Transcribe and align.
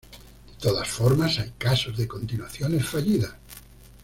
De 0.49 0.55
todas 0.59 0.87
formas 0.87 1.37
hay 1.37 1.51
casos 1.59 1.95
de 1.95 2.07
continuaciones 2.07 2.87
fallidas. 2.89 3.35